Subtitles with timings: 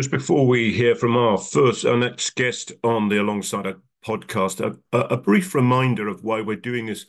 [0.00, 4.58] Just before we hear from our first, our next guest on the Alongside podcast,
[4.94, 7.04] a, a brief reminder of why we're doing this.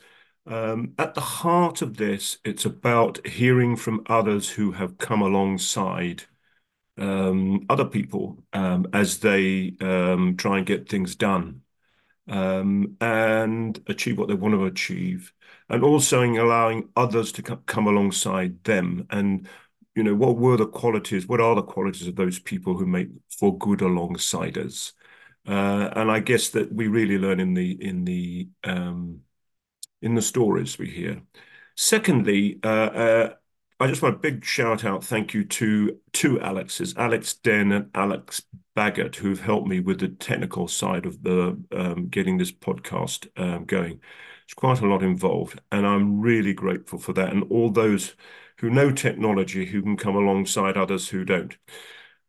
[0.45, 6.23] Um, at the heart of this, it's about hearing from others who have come alongside
[6.97, 11.61] um, other people um, as they um, try and get things done
[12.27, 15.31] um, and achieve what they want to achieve,
[15.69, 19.47] and also allowing others to come alongside them and
[19.95, 21.27] you know, what were the qualities?
[21.27, 24.93] What are the qualities of those people who make for good alongsiders?
[25.47, 29.21] Uh, and I guess that we really learn in the in the um,
[30.01, 31.21] in the stories we hear.
[31.75, 33.33] Secondly, uh, uh,
[33.79, 37.89] I just want a big shout out, thank you to two Alexes, Alex Den and
[37.95, 38.43] Alex
[38.75, 43.65] Baggett, who've helped me with the technical side of the um, getting this podcast um,
[43.65, 43.99] going.
[44.45, 47.31] It's quite a lot involved, and I'm really grateful for that.
[47.31, 48.15] And all those
[48.61, 51.57] who know technology who can come alongside others who don't.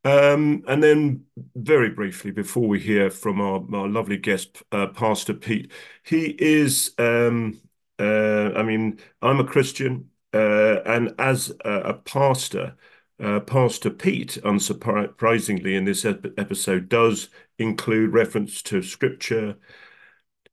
[0.04, 5.34] Um, and then, very briefly, before we hear from our, our lovely guest, uh, Pastor
[5.34, 5.70] Pete,
[6.04, 7.60] he is, um,
[7.98, 12.76] uh, I mean, I'm a Christian, uh, and as a, a pastor,
[13.22, 17.28] uh, Pastor Pete, unsurprisingly, in this ep episode, does
[17.58, 19.56] include reference to scripture,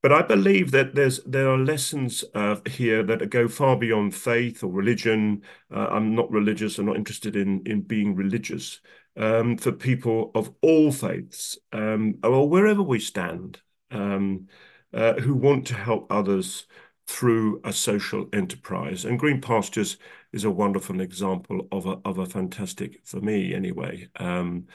[0.02, 4.64] but I believe that there's there are lessons uh, here that go far beyond faith
[4.64, 5.44] or religion.
[5.74, 6.78] Uh, I'm not religious.
[6.78, 8.80] I'm not interested in in being religious.
[9.18, 13.60] Um, for people of all faiths, um, or wherever we stand,
[13.92, 14.48] um,
[14.94, 16.66] uh, who want to help others
[17.08, 19.04] through a social enterprise.
[19.04, 19.98] And Green Pastures
[20.32, 24.68] is a wonderful example of a of a fantastic, for me anyway, um,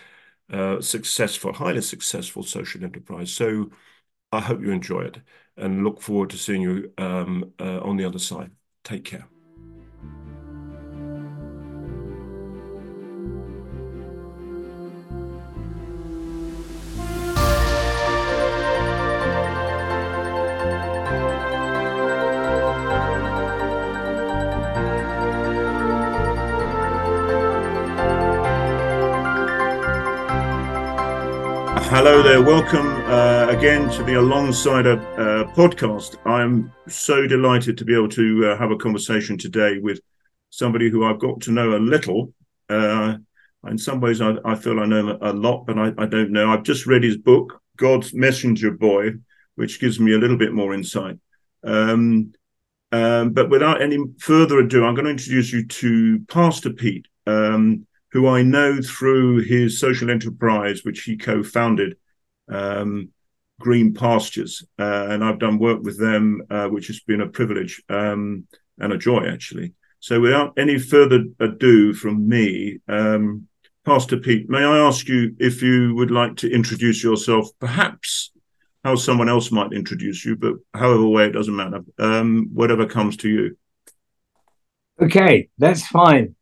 [0.52, 3.32] uh, successful, highly successful social enterprise.
[3.32, 3.70] So
[4.34, 5.18] I hope you enjoy it
[5.56, 8.50] and look forward to seeing you um, uh, on the other side.
[8.82, 9.28] Take care.
[31.94, 32.42] Hello there.
[32.42, 36.16] Welcome uh, again to the Alongsider uh, podcast.
[36.26, 40.00] I'm so delighted to be able to uh, have a conversation today with
[40.50, 42.32] somebody who I've got to know a little.
[42.68, 43.16] Uh,
[43.66, 46.50] in some ways, I, I, feel I know a lot, but I, I, don't know.
[46.50, 49.10] I've just read his book, God's Messenger Boy,
[49.56, 51.18] which gives me a little bit more insight.
[51.62, 52.32] Um,
[52.90, 57.06] um, but without any further ado, I'm going to introduce you to Pastor Pete.
[57.26, 61.96] Um, who I know through his social enterprise, which he co founded,
[62.48, 63.10] um,
[63.60, 64.64] Green Pastures.
[64.78, 68.46] Uh, and I've done work with them, uh, which has been a privilege um,
[68.78, 69.74] and a joy, actually.
[70.00, 73.48] So, without any further ado from me, um,
[73.84, 78.32] Pastor Pete, may I ask you if you would like to introduce yourself, perhaps
[78.82, 81.80] how someone else might introduce you, but however way, it doesn't matter.
[81.98, 83.56] Um, whatever comes to you.
[85.00, 86.36] Okay, that's fine.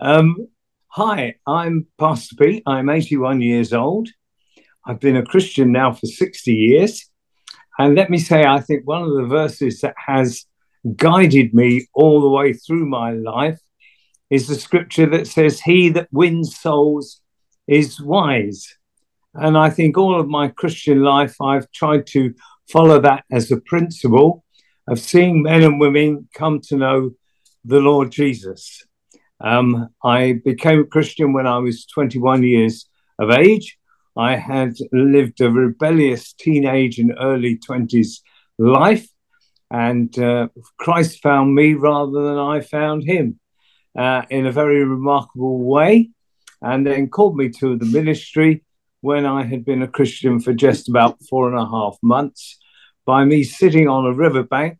[0.00, 0.48] Um,
[0.96, 2.62] Hi, I'm Pastor Pete.
[2.66, 4.10] I'm 81 years old.
[4.86, 7.10] I've been a Christian now for 60 years.
[7.78, 10.44] And let me say, I think one of the verses that has
[10.96, 13.58] guided me all the way through my life
[14.30, 17.20] is the scripture that says, He that wins souls
[17.66, 18.76] is wise.
[19.34, 22.34] And I think all of my Christian life, I've tried to
[22.70, 24.44] follow that as a principle
[24.86, 27.10] of seeing men and women come to know
[27.64, 28.84] the Lord Jesus.
[29.40, 32.86] Um, I became a Christian when I was 21 years
[33.18, 33.78] of age.
[34.16, 38.20] I had lived a rebellious teenage and early 20s
[38.58, 39.08] life,
[39.70, 40.48] and uh,
[40.78, 43.40] Christ found me rather than I found him
[43.98, 46.10] uh, in a very remarkable way,
[46.62, 48.62] and then called me to the ministry
[49.00, 52.58] when I had been a Christian for just about four and a half months
[53.04, 54.78] by me sitting on a riverbank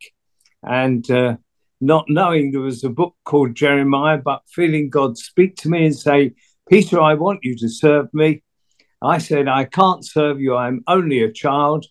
[0.63, 1.37] and uh,
[1.81, 5.95] not knowing there was a book called Jeremiah, but feeling God speak to me and
[5.95, 6.33] say,
[6.69, 8.43] Peter, I want you to serve me.
[9.05, 10.57] I said, I can't serve you.
[10.57, 11.85] I'm only a child.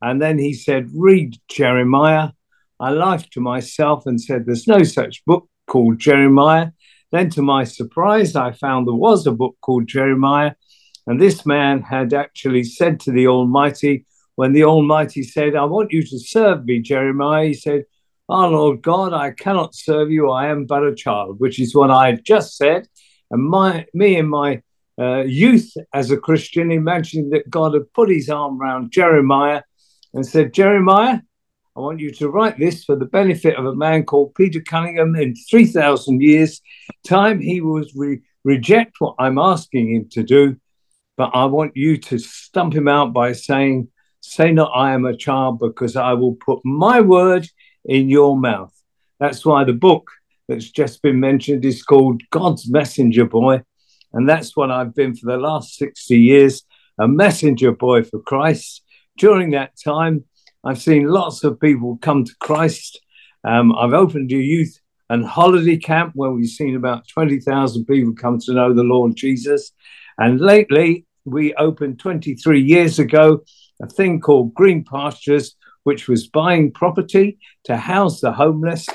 [0.00, 2.30] And then he said, Read Jeremiah.
[2.78, 6.70] I laughed to myself and said, There's no such book called Jeremiah.
[7.10, 10.52] Then, to my surprise, I found there was a book called Jeremiah.
[11.08, 14.06] And this man had actually said to the Almighty,
[14.36, 17.84] when the Almighty said, I want you to serve me, Jeremiah, he said,
[18.28, 20.30] Oh, Lord God, I cannot serve you.
[20.30, 22.86] I am but a child, which is what I had just said.
[23.32, 24.62] And my, me and my
[25.00, 29.62] uh, youth as a Christian, imagining that God had put his arm around Jeremiah
[30.12, 31.20] and said, Jeremiah,
[31.76, 35.14] I want you to write this for the benefit of a man called Peter Cunningham.
[35.16, 36.60] In 3,000 years'
[37.06, 40.56] time, he will re- reject what I'm asking him to do,
[41.16, 43.88] but I want you to stump him out by saying,
[44.20, 47.48] Say not, I am a child, because I will put my word
[47.86, 48.74] in your mouth.
[49.18, 50.10] That's why the book
[50.46, 53.62] that's just been mentioned is called God's Messenger Boy.
[54.12, 56.62] And that's what I've been for the last 60 years
[56.98, 58.82] a messenger boy for Christ.
[59.16, 60.24] During that time,
[60.62, 63.00] I've seen lots of people come to Christ.
[63.42, 64.78] Um, I've opened a youth
[65.08, 69.72] and holiday camp where we've seen about 20,000 people come to know the Lord Jesus.
[70.18, 73.40] And lately, we opened 23 years ago
[73.82, 78.86] a thing called Green Pastures, which was buying property to house the homeless.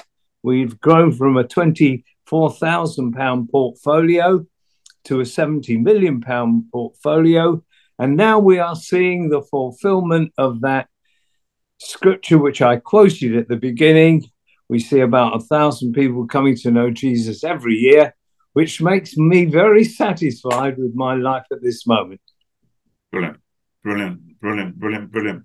[0.44, 4.46] We've grown from a £24,000 portfolio
[5.06, 7.63] to a 70 million pound portfolio.
[7.98, 10.88] And now we are seeing the fulfillment of that
[11.80, 14.25] scripture, which I quoted at the beginning.
[14.68, 18.16] We see about a thousand people coming to know Jesus every year,
[18.54, 22.22] which makes me very satisfied with my life at this moment.
[23.12, 23.38] Brilliant,
[23.84, 25.44] brilliant, brilliant, brilliant, brilliant.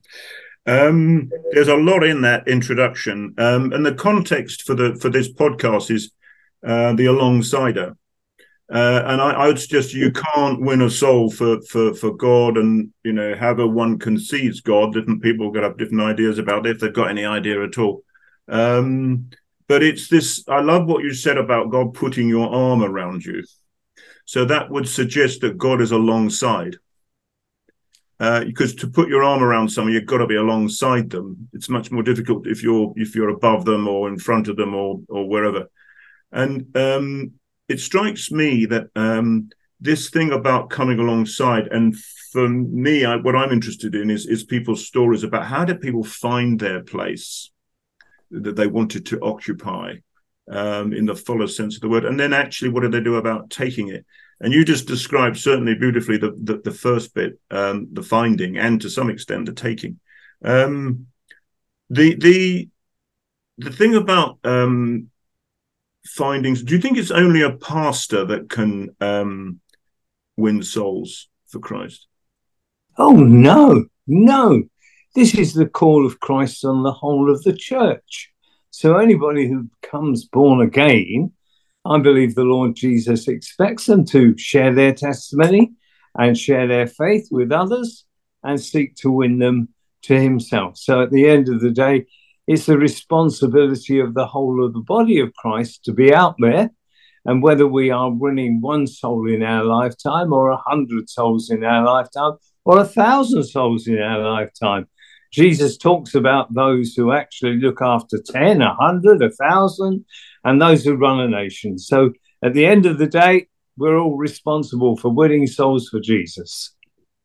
[0.67, 5.33] Um, there's a lot in that introduction, um, and the context for the for this
[5.33, 6.13] podcast is
[6.67, 7.97] uh, the alongsider.
[8.71, 12.57] Uh, and I, I, would suggest you can't win a soul for, for, for God,
[12.57, 16.77] and you know, however one conceives God, different people get up different ideas about it
[16.77, 18.05] if they've got any idea at all.
[18.47, 19.31] Um,
[19.67, 20.45] but it's this.
[20.49, 23.43] I love what you said about God putting your arm around you.
[24.25, 26.77] So that would suggest that God is alongside.
[28.21, 31.49] Uh, because to put your arm around someone, you've got to be alongside them.
[31.55, 34.75] It's much more difficult if you're if you're above them or in front of them
[34.75, 35.69] or or wherever.
[36.31, 37.33] And um,
[37.71, 39.49] it strikes me that um,
[39.81, 41.97] this thing about coming alongside, and
[42.33, 46.05] for me, I, what I'm interested in is is people's stories about how did people
[46.05, 47.51] find their place
[48.33, 49.95] that they wanted to occupy
[50.51, 53.17] um, in the fullest sense of the word, and then actually, what did they do
[53.17, 54.05] about taking it?
[54.41, 58.81] And you just described certainly beautifully the the, the first bit, um, the finding, and
[58.81, 60.01] to some extent the taking.
[60.45, 61.07] Um,
[61.89, 62.69] the the
[63.59, 65.11] the thing about um,
[66.07, 66.63] findings.
[66.63, 69.61] Do you think it's only a pastor that can um,
[70.37, 72.07] win souls for Christ?
[72.99, 74.63] Oh, no, no.
[75.15, 78.33] This is the call of Christ on the whole of the church.
[78.71, 81.33] So, anybody who becomes born again,
[81.85, 85.73] I believe the Lord Jesus expects them to share their testimony
[86.17, 88.05] and share their faith with others
[88.43, 89.71] and seek to win them
[90.03, 90.77] to Himself.
[90.79, 92.07] So, at the end of the day,
[92.51, 96.71] it's the responsibility of the whole of the body of Christ to be out there.
[97.25, 101.63] And whether we are winning one soul in our lifetime, or a hundred souls in
[101.63, 102.33] our lifetime,
[102.65, 104.89] or a thousand souls in our lifetime,
[105.33, 110.05] Jesus talks about those who actually look after 10, a hundred, a thousand,
[110.43, 111.79] and those who run a nation.
[111.79, 116.75] So at the end of the day, we're all responsible for winning souls for Jesus.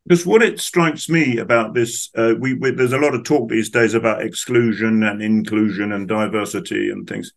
[0.07, 3.49] Because what it strikes me about this, uh, we, we, there's a lot of talk
[3.49, 7.31] these days about exclusion and inclusion and diversity and things.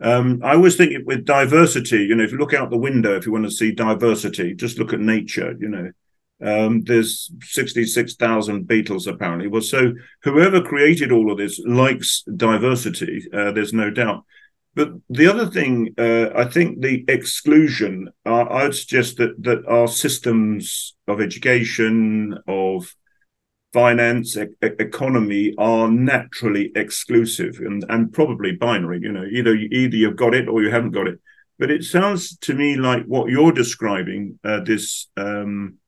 [0.00, 3.24] Um, I always think with diversity, you know, if you look out the window, if
[3.24, 5.54] you want to see diversity, just look at nature.
[5.58, 5.90] You know,
[6.40, 9.46] um, there's 66,000 beetles apparently.
[9.48, 9.92] Well, so
[10.22, 13.26] whoever created all of this likes diversity.
[13.32, 14.24] Uh, there's no doubt.
[14.78, 19.88] But the other thing, uh, I think the exclusion, uh, I'd suggest that that our
[19.88, 22.94] systems of education, of
[23.72, 29.00] finance, e- economy are naturally exclusive and, and probably binary.
[29.02, 31.18] You know, either either you've got it or you haven't got it.
[31.58, 35.78] But it sounds to me like what you're describing, uh, this um,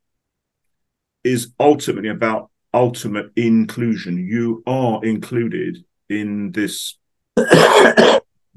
[1.22, 4.26] is ultimately about ultimate inclusion.
[4.26, 6.98] You are included in this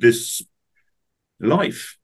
[0.04, 0.44] this
[1.40, 1.98] life.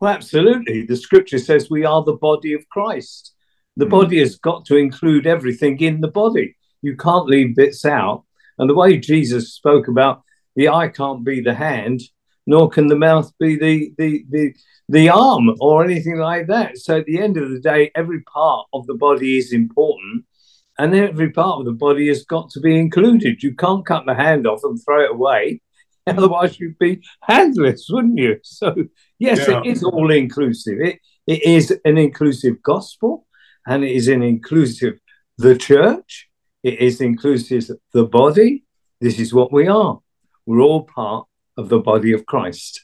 [0.00, 0.86] Well, absolutely.
[0.86, 3.34] The scripture says we are the body of Christ.
[3.76, 3.90] The mm.
[3.90, 6.56] body has got to include everything in the body.
[6.80, 8.24] You can't leave bits out.
[8.58, 10.22] And the way Jesus spoke about
[10.56, 12.00] the eye can't be the hand,
[12.46, 14.54] nor can the mouth be the, the, the,
[14.88, 16.78] the arm or anything like that.
[16.78, 20.24] So at the end of the day, every part of the body is important
[20.78, 23.42] and every part of the body has got to be included.
[23.42, 25.60] You can't cut the hand off and throw it away,
[26.06, 28.38] otherwise you'd be handless, wouldn't you?
[28.44, 28.74] So
[29.18, 29.60] yes, yeah.
[29.60, 30.78] it is all inclusive.
[30.80, 33.26] It it is an inclusive gospel,
[33.66, 34.94] and it is an inclusive
[35.38, 36.28] the church.
[36.62, 38.64] It is inclusive the body.
[39.00, 39.98] This is what we are.
[40.46, 41.26] We're all part
[41.56, 42.80] of the body of Christ.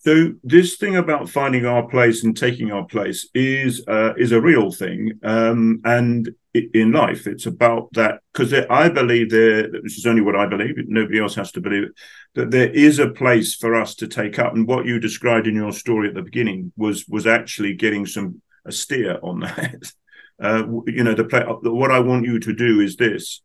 [0.00, 4.40] So this thing about finding our place and taking our place is uh, is a
[4.40, 9.68] real thing, um, and in life it's about that because I believe there.
[9.82, 10.76] This is only what I believe.
[10.86, 11.92] Nobody else has to believe it.
[12.36, 15.56] That there is a place for us to take up, and what you described in
[15.56, 19.92] your story at the beginning was was actually getting some a steer on that.
[20.40, 23.42] Uh, you know, the play, what I want you to do is this.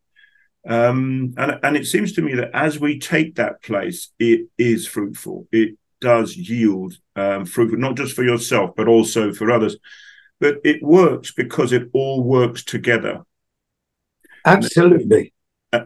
[0.69, 4.87] Um, and and it seems to me that as we take that place, it is
[4.87, 5.47] fruitful.
[5.51, 9.77] It does yield um, fruit, not just for yourself, but also for others.
[10.39, 13.23] But it works because it all works together.
[14.45, 15.33] Absolutely.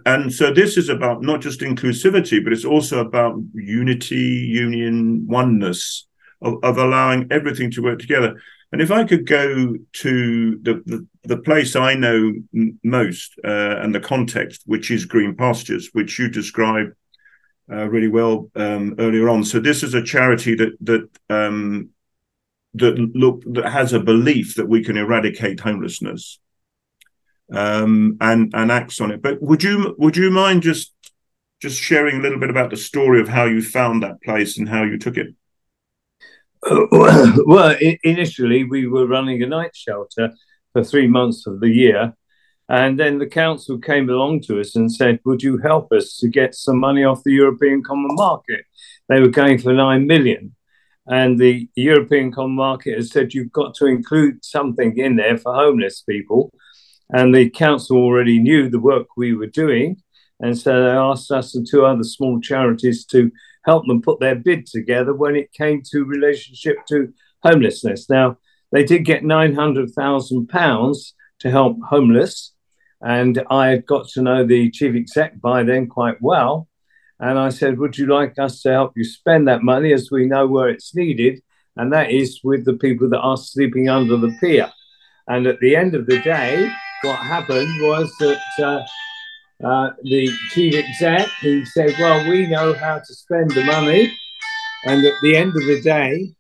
[0.06, 6.08] And so this is about not just inclusivity, but it's also about unity, union, oneness,
[6.42, 8.42] of, of allowing everything to work together.
[8.72, 12.34] And if I could go to the, the, the place I know
[12.84, 16.88] most uh, and the context, which is green pastures, which you describe
[17.72, 19.44] uh, really well um, earlier on.
[19.44, 21.90] So this is a charity that that um,
[22.76, 26.40] that look that has a belief that we can eradicate homelessness
[27.54, 29.22] um, and and acts on it.
[29.22, 30.94] But would you would you mind just
[31.62, 34.70] just sharing a little bit about the story of how you found that place and
[34.70, 35.28] how you took it?
[36.66, 36.86] Uh,
[37.46, 40.34] well, initially we were running a night shelter
[40.74, 42.16] for three months of the year,
[42.70, 46.28] and then the council came along to us and said, Would you help us to
[46.28, 48.66] get some money off the European Common Market?
[49.08, 50.54] They were going for 9 million.
[51.10, 55.54] And the European Common Market has said, You've got to include something in there for
[55.54, 56.52] homeless people.
[57.10, 60.02] And the council already knew the work we were doing.
[60.42, 63.32] And so they asked us and two other small charities to
[63.66, 68.10] help them put their bid together when it came to relationship to homelessness.
[68.10, 68.38] Now,
[68.74, 72.54] they did get £900,000 to help homeless
[73.02, 76.68] and I had got to know the chief exec by then quite well.
[77.20, 80.26] And I said, Would you like us to help you spend that money as we
[80.26, 81.42] know where it's needed?
[81.76, 84.72] And that is with the people that are sleeping under the pier.
[85.28, 86.72] And at the end of the day,
[87.04, 93.00] what happened was that uh, uh, the chief exec he said, Well, we know how
[93.00, 94.16] to spend the money.
[94.86, 96.34] And at the end of the day,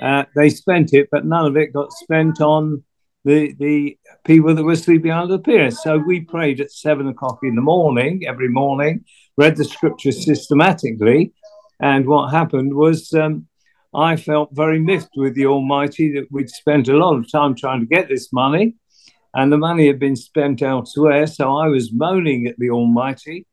[0.00, 2.84] uh, they spent it, but none of it got spent on
[3.24, 5.70] the the people that were sleeping under the pier.
[5.70, 9.04] So we prayed at seven o'clock in the morning every morning,
[9.36, 11.32] read the scriptures systematically,
[11.80, 13.46] and what happened was um,
[13.94, 17.80] I felt very miffed with the Almighty that we'd spent a lot of time trying
[17.80, 18.76] to get this money,
[19.34, 21.26] and the money had been spent elsewhere.
[21.26, 23.46] So I was moaning at the Almighty.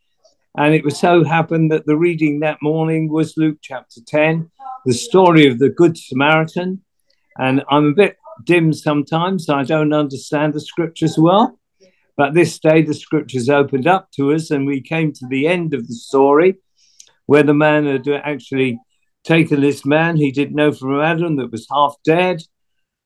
[0.57, 4.49] And it was so happened that the reading that morning was Luke chapter 10,
[4.85, 6.81] the story of the Good Samaritan.
[7.37, 9.49] And I'm a bit dim sometimes.
[9.49, 11.59] I don't understand the scriptures well.
[12.17, 15.73] But this day, the scriptures opened up to us, and we came to the end
[15.73, 16.55] of the story
[17.25, 18.79] where the man had actually
[19.23, 22.41] taken this man he didn't know from Adam that was half dead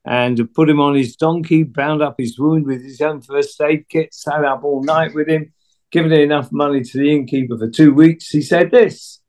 [0.06, 3.86] and put him on his donkey, bound up his wound with his own first aid
[3.90, 5.54] kit, sat up all night with him,
[5.92, 8.30] given enough money to the innkeeper for two weeks.
[8.30, 9.22] He said, This,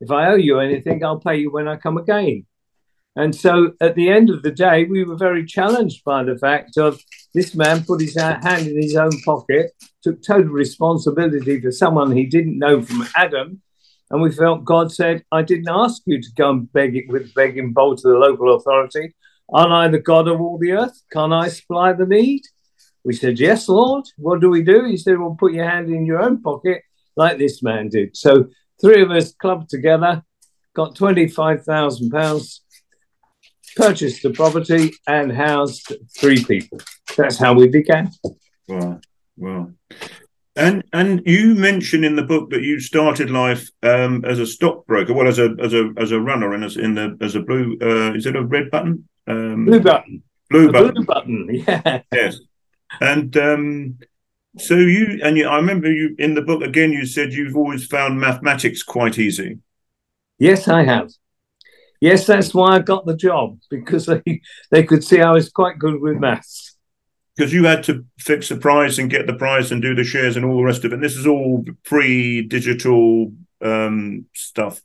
[0.00, 2.46] if I owe you anything, I'll pay you when I come again.
[3.14, 6.78] And so at the end of the day, we were very challenged by the fact
[6.78, 7.00] of
[7.34, 12.26] this man put his hand in his own pocket, took total responsibility for someone he
[12.26, 13.60] didn't know from Adam.
[14.10, 17.34] And we felt God said, I didn't ask you to go and beg it with
[17.34, 19.14] begging bowl to the local authority.
[19.52, 21.02] Aren't I the God of all the earth?
[21.12, 22.42] Can't I supply the need?
[23.04, 24.04] We said, Yes, Lord.
[24.16, 24.84] What do we do?
[24.84, 26.82] He said, Well, put your hand in your own pocket
[27.16, 28.16] like this man did.
[28.16, 28.48] So
[28.80, 30.22] three of us clubbed together,
[30.74, 32.60] got £25,000
[33.76, 36.78] purchased the property and housed three people.
[37.16, 38.10] That's how we began.
[38.68, 39.00] Wow,
[39.36, 39.70] wow.
[40.54, 45.14] And and you mentioned in the book that you started life um, as a stockbroker,
[45.14, 47.78] well as a as a as a runner and as in the as a blue
[47.80, 49.08] uh, is it a red button?
[49.26, 50.22] Um, blue button.
[50.50, 50.94] Blue a button.
[50.94, 51.48] Blue button.
[51.66, 52.02] Yeah.
[52.12, 52.38] Yes.
[53.00, 53.98] And um,
[54.58, 56.92] so you and you, I remember you in the book again.
[56.92, 59.58] You said you've always found mathematics quite easy.
[60.38, 61.10] Yes, I have.
[62.02, 64.42] Yes, that's why I got the job because they,
[64.72, 66.76] they could see I was quite good with maths.
[67.36, 70.36] Because you had to fix the price and get the price and do the shares
[70.36, 70.94] and all the rest of it.
[70.94, 74.82] And this is all pre digital um, stuff.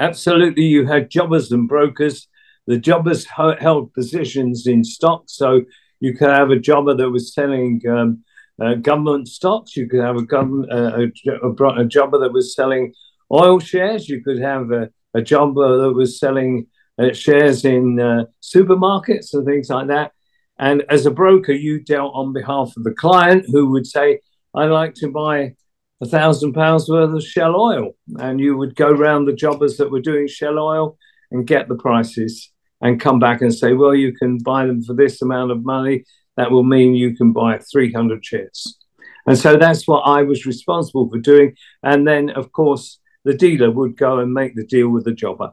[0.00, 0.64] Absolutely.
[0.64, 2.26] You had jobbers and brokers.
[2.66, 5.36] The jobbers held positions in stocks.
[5.36, 5.60] So
[6.00, 8.24] you could have a jobber that was selling um,
[8.58, 9.76] uh, government stocks.
[9.76, 11.00] You could have a, government, uh,
[11.34, 12.94] a, a, a, jobber that was selling
[13.30, 14.08] oil shares.
[14.08, 16.66] You could have a, a job that was selling
[16.98, 20.12] uh, shares in uh, supermarkets and things like that.
[20.58, 24.20] And as a broker, you dealt on behalf of the client who would say,
[24.54, 25.54] I'd like to buy
[26.00, 27.92] a thousand pounds worth of Shell oil.
[28.18, 30.96] And you would go around the jobbers that were doing Shell oil
[31.30, 34.94] and get the prices and come back and say, well, you can buy them for
[34.94, 36.04] this amount of money.
[36.36, 38.78] That will mean you can buy 300 shares.
[39.26, 41.56] And so that's what I was responsible for doing.
[41.82, 45.50] And then, of course, the dealer would go and make the deal with the jobber.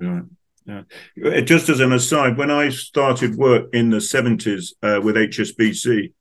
[0.00, 0.20] Yeah.
[0.66, 0.82] Yeah.
[1.24, 6.12] Uh, just as an aside, when I started work in the 70s uh, with HSBC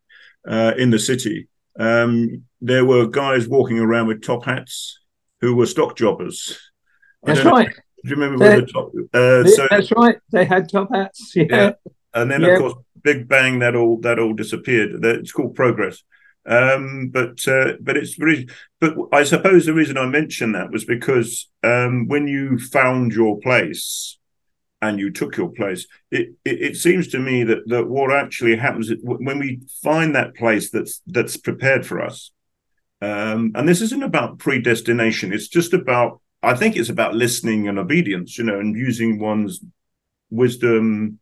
[0.48, 5.00] uh, in the city, um, there were guys walking around with top hats
[5.42, 6.58] who were stock jobbers.
[7.24, 7.68] That's right.
[7.68, 8.92] Know, do you remember the top?
[9.14, 10.18] Uh, so, that's right.
[10.32, 11.34] They had top hats.
[11.36, 11.46] Yeah.
[11.50, 11.72] yeah.
[12.14, 12.54] And then, yeah.
[12.54, 15.04] of course, big bang, that all that all disappeared.
[15.04, 16.04] It's called progress.
[16.46, 18.50] Um, but uh, but it's really,
[18.82, 23.40] but I suppose the reason I mentioned that was because um, when you found your
[23.40, 24.18] place
[24.82, 28.58] and you took your place, it, it, it seems to me that that what actually
[28.58, 32.32] happens when we find that place that's that's prepared for us,
[33.02, 35.32] um, and this isn't about predestination.
[35.32, 39.62] It's just about I think it's about listening and obedience, you know, and using one's
[40.30, 41.20] wisdom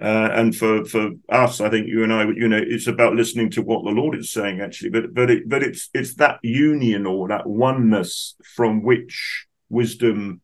[0.00, 3.50] uh, and for for us, I think you and I, you know, it's about listening
[3.50, 4.90] to what the Lord is saying, actually.
[4.90, 10.40] But but it but it's it's that union or that oneness from which wisdom,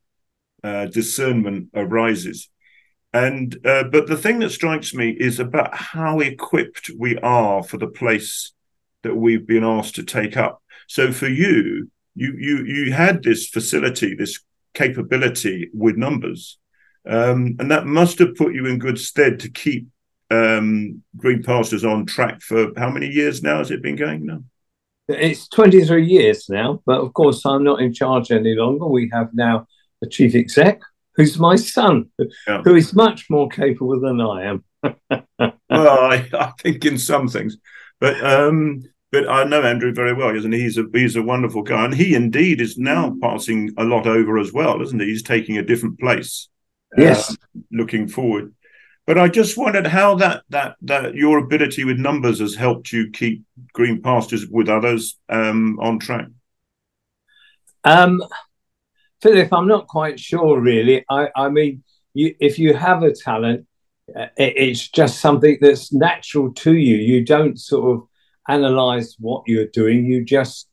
[0.63, 2.49] uh, discernment arises.
[3.13, 7.77] And uh, but the thing that strikes me is about how equipped we are for
[7.77, 8.53] the place
[9.03, 10.63] that we've been asked to take up.
[10.87, 14.39] So for you, you you you had this facility, this
[14.75, 16.60] capability with numbers
[17.07, 19.89] um, and that must have put you in good stead to keep
[20.31, 24.43] um, Green Pastures on track for how many years now has it been going now?
[25.09, 28.87] It's 23 years now, but of course, I'm not in charge any longer.
[28.87, 29.67] We have now
[30.03, 30.81] a chief exec
[31.17, 32.11] who's my son,
[32.47, 32.63] yeah.
[32.63, 34.65] who is much more capable than I am.
[34.83, 37.59] well, I, I, think in some things,
[38.01, 40.61] but um, but I know Andrew very well, isn't he?
[40.61, 44.39] He's a he's a wonderful guy, and he indeed is now passing a lot over
[44.39, 45.07] as well, isn't he?
[45.07, 46.49] He's taking a different place
[46.97, 47.35] yes, uh,
[47.71, 48.55] looking forward.
[49.07, 53.11] But I just wondered how that that that your ability with numbers has helped you
[53.11, 53.43] keep
[53.73, 56.27] Green Pastures with others um, on track.
[57.83, 58.23] Um,
[59.23, 61.05] Philip, I'm not quite sure really.
[61.11, 61.83] I, I mean,
[62.15, 63.67] you, if you have a talent,
[64.15, 66.97] uh, it, it's just something that's natural to you.
[66.97, 68.09] You don't sort of
[68.49, 70.05] analyze what you're doing.
[70.05, 70.69] You just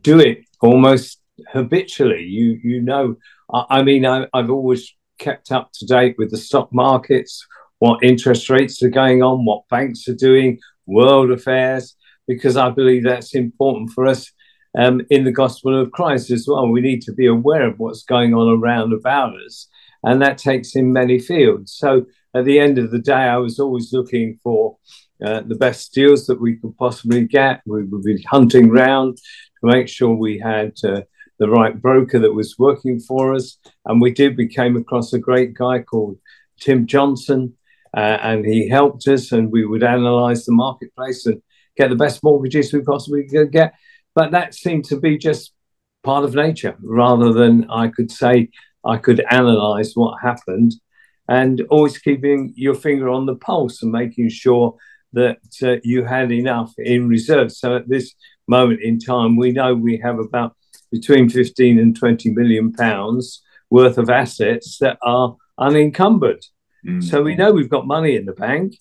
[0.00, 1.20] do it almost
[1.52, 2.24] habitually.
[2.24, 3.16] You you know.
[3.52, 7.44] I, I mean, I, I've always kept up to date with the stock markets,
[7.78, 13.04] what interest rates are going on, what banks are doing, world affairs, because I believe
[13.04, 14.30] that's important for us
[14.78, 16.68] um, in the gospel of Christ as well.
[16.68, 19.68] We need to be aware of what's going on around about us,
[20.02, 21.74] and that takes in many fields.
[21.74, 24.76] So at the end of the day, I was always looking for
[25.24, 27.62] uh, the best deals that we could possibly get.
[27.66, 29.22] We would be hunting round to
[29.62, 30.72] make sure we had.
[30.84, 31.02] Uh,
[31.38, 33.58] the right broker that was working for us.
[33.84, 36.18] And we did, we came across a great guy called
[36.60, 37.54] Tim Johnson,
[37.96, 41.40] uh, and he helped us, and we would analyze the marketplace and
[41.76, 43.74] get the best mortgages we possibly could get.
[44.14, 45.52] But that seemed to be just
[46.02, 48.50] part of nature rather than I could say
[48.84, 50.74] I could analyze what happened
[51.28, 54.76] and always keeping your finger on the pulse and making sure
[55.12, 57.52] that uh, you had enough in reserve.
[57.52, 58.14] So at this
[58.46, 60.56] moment in time, we know we have about
[60.90, 66.44] between 15 and 20 million pounds worth of assets that are unencumbered.
[66.86, 67.02] Mm.
[67.02, 68.74] So we know we've got money in the bank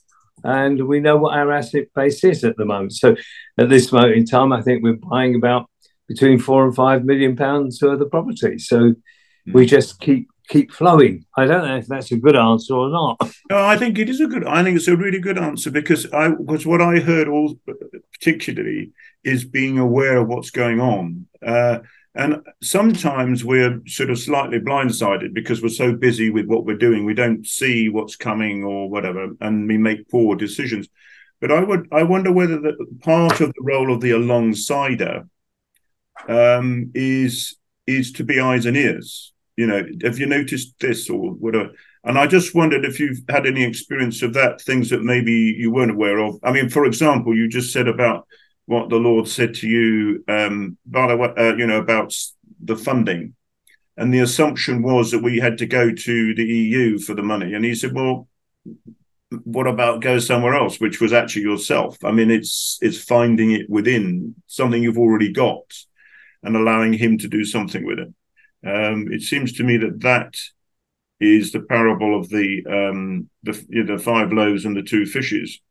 [0.43, 2.93] and we know what our asset base is at the moment.
[2.93, 3.15] So
[3.57, 5.69] at this moment in time, I think we're buying about
[6.07, 8.59] between four and five million pounds worth of property.
[8.59, 8.95] So mm.
[9.47, 11.25] we just keep keep flowing.
[11.35, 13.17] I don't know if that's a good answer or not.
[13.49, 14.45] No, I think it is a good.
[14.45, 17.57] I think it's a really good answer because I because what I heard all
[18.11, 18.91] particularly
[19.23, 21.27] is being aware of what's going on.
[21.45, 21.79] Uh,
[22.17, 27.05] and sometimes we're sort of slightly blindsided because we're so busy with what we're doing,
[27.05, 30.87] we don't see what's coming or whatever, and we make poor decisions.
[31.39, 35.29] But I would, I wonder whether that part of the role of the alongsider
[36.27, 39.31] um, is is to be eyes and ears.
[39.55, 41.69] You know, have you noticed this or whatever?
[42.03, 45.71] And I just wondered if you've had any experience of that, things that maybe you
[45.71, 46.39] weren't aware of.
[46.43, 48.27] I mean, for example, you just said about
[48.67, 52.13] what the Lord said to you, um, by the way, uh, you know, about
[52.59, 53.33] the funding.
[53.95, 57.53] And the assumption was that we had to go to the EU for the money.
[57.53, 58.27] And he said, well,
[59.43, 61.97] what about go somewhere else, which was actually yourself?
[62.03, 65.63] I mean, it's it's finding it within something you've already got
[66.43, 68.13] and allowing him to do something with it.
[68.65, 70.35] Um, it seems to me that that
[71.19, 75.05] is the parable of the um, the, you know, the five loaves and the two
[75.05, 75.61] fishes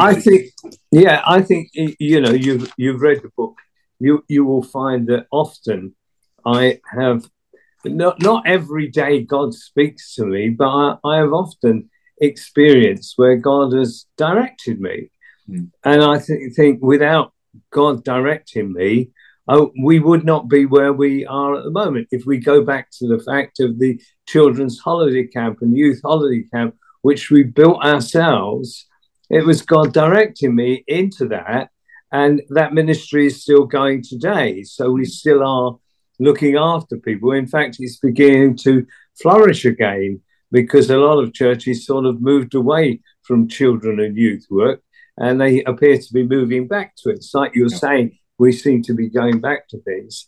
[0.00, 0.52] I think,
[0.90, 3.58] yeah, I think you know you've you've read the book.
[3.98, 5.94] You you will find that often
[6.46, 7.28] I have
[7.84, 13.36] not not every day God speaks to me, but I, I have often experienced where
[13.36, 15.10] God has directed me,
[15.48, 15.70] mm.
[15.84, 17.32] and I th- think without
[17.70, 19.10] God directing me,
[19.48, 22.08] oh, we would not be where we are at the moment.
[22.10, 26.44] If we go back to the fact of the children's holiday camp and youth holiday
[26.52, 28.87] camp, which we built ourselves,
[29.30, 31.70] it was God directing me into that.
[32.10, 34.62] And that ministry is still going today.
[34.62, 35.76] So we still are
[36.18, 37.32] looking after people.
[37.32, 38.86] In fact, it's beginning to
[39.20, 44.46] flourish again because a lot of churches sort of moved away from children and youth
[44.50, 44.82] work
[45.18, 47.16] and they appear to be moving back to it.
[47.16, 50.26] It's like you're saying, we seem to be going back to things.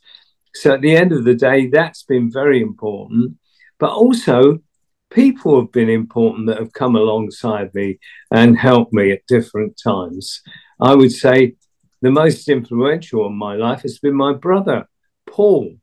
[0.55, 3.37] So at the end of the day, that's been very important.
[3.79, 4.59] But also,
[5.11, 7.99] people have been important that have come alongside me
[8.31, 10.40] and helped me at different times.
[10.81, 11.55] I would say
[12.01, 14.88] the most influential in my life has been my brother,
[15.27, 15.77] Paul,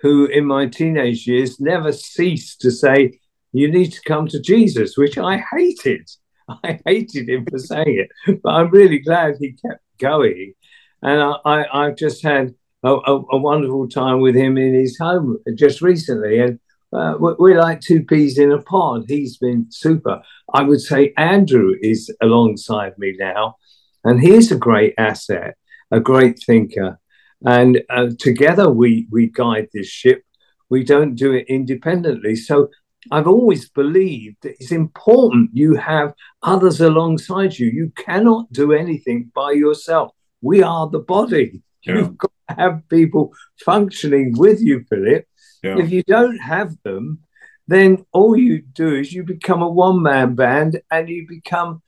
[0.00, 3.18] who in my teenage years never ceased to say,
[3.52, 6.08] You need to come to Jesus, which I hated.
[6.64, 10.54] I hated him for saying it, but I'm really glad he kept going.
[11.02, 15.38] And I, have just had a, a, a, wonderful time with him in his home
[15.54, 16.40] just recently.
[16.40, 16.58] And
[16.92, 19.04] uh, we're like two peas in a pod.
[19.08, 20.22] He's been super.
[20.54, 23.56] I would say Andrew is alongside me now,
[24.04, 25.56] and he's a great asset,
[25.90, 26.98] a great thinker.
[27.44, 30.22] And uh, together we, we guide this ship.
[30.70, 32.36] We don't do it independently.
[32.36, 32.68] So
[33.10, 37.68] I've always believed that it's important you have others alongside you.
[37.68, 40.12] You cannot do anything by yourself.
[40.40, 41.62] We are the body.
[41.82, 41.96] Yeah.
[41.96, 43.32] You've got to have people
[43.64, 45.26] functioning with you, Philip.
[45.62, 45.78] Yeah.
[45.78, 47.20] If you don't have them,
[47.66, 51.82] then all you do is you become a one man band and you become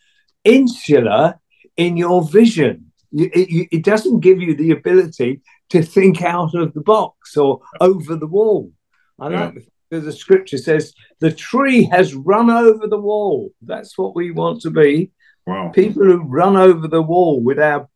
[0.44, 1.38] insular
[1.76, 2.92] in your vision.
[3.12, 8.14] It, it, doesn't give you the ability to think out of the box or over
[8.14, 8.70] the wall.
[9.18, 9.44] I yeah.
[9.46, 13.50] like the, the scripture says the tree has run over the wall.
[13.62, 15.10] That's what we want to be.
[15.46, 15.70] Wow.
[15.74, 17.88] People who run over the wall with our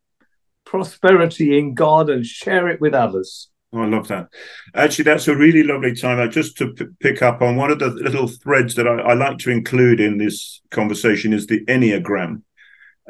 [0.64, 3.50] prosperity in God and share it with others.
[3.74, 4.28] Oh, I love that.
[4.74, 6.20] Actually, that's a really lovely time.
[6.20, 9.14] Uh, just to p- pick up on one of the little threads that I, I,
[9.14, 12.42] like to include in this conversation is the Enneagram.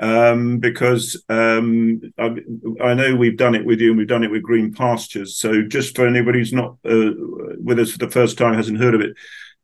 [0.00, 2.35] Um, because um, I,
[2.83, 5.37] I, know we've done it with you and we've done it with Green Pastures.
[5.37, 7.12] So, just for anybody who's not uh,
[7.62, 9.14] with us for the first time, hasn't heard of it,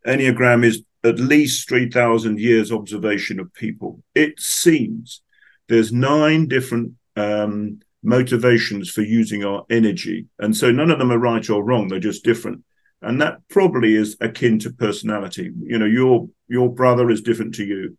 [0.06, 4.02] Enneagram is at least 3,000 years observation of people.
[4.14, 5.22] It seems
[5.68, 10.26] there's nine different um, motivations for using our energy.
[10.38, 12.64] And so none of them are right or wrong, they're just different.
[13.02, 15.50] And that probably is akin to personality.
[15.62, 17.96] You know, your your brother is different to you.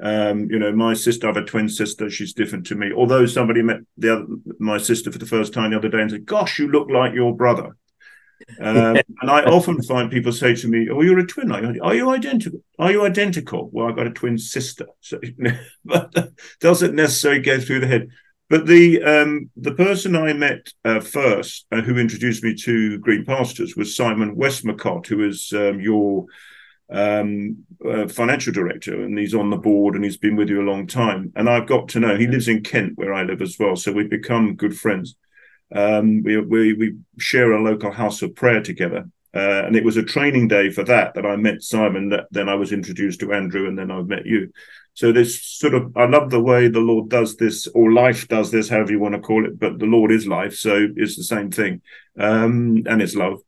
[0.00, 2.92] Um, you know, my sister, I have a twin sister, she's different to me.
[2.92, 4.26] Although somebody met the other,
[4.60, 7.14] my sister for the first time the other day and said, Gosh, you look like
[7.14, 7.76] your brother.
[8.60, 11.50] Um, and I often find people say to me, "Oh, you're a twin.
[11.50, 12.60] Are you identical?
[12.78, 15.18] Are you identical?" Well, I've got a twin sister, so
[15.84, 18.08] but doesn't necessarily go through the head.
[18.48, 23.24] But the um, the person I met uh, first, uh, who introduced me to Green
[23.24, 26.24] Pastures, was Simon Westmacott, who is um, your
[26.90, 30.70] um, uh, financial director, and he's on the board, and he's been with you a
[30.70, 31.30] long time.
[31.36, 33.92] And I've got to know he lives in Kent, where I live as well, so
[33.92, 35.16] we've become good friends.
[35.74, 39.98] Um, we, we we share a local house of prayer together, uh, and it was
[39.98, 42.08] a training day for that that I met Simon.
[42.08, 44.50] That then I was introduced to Andrew, and then I've met you.
[44.98, 48.50] So this sort of, I love the way the Lord does this, or life does
[48.50, 49.56] this, however you want to call it.
[49.56, 51.82] But the Lord is life, so it's the same thing,
[52.18, 53.38] um, and it's love.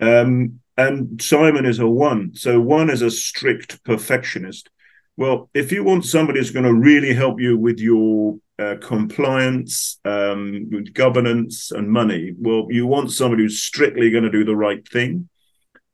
[0.00, 2.34] Um, and Simon is a one.
[2.34, 4.70] So one is a strict perfectionist.
[5.16, 10.00] Well, if you want somebody who's going to really help you with your uh, compliance,
[10.04, 14.56] um, with governance, and money, well, you want somebody who's strictly going to do the
[14.56, 15.28] right thing,